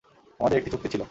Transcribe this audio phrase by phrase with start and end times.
[0.39, 0.99] আমাদের একটি চুক্তি ছিল।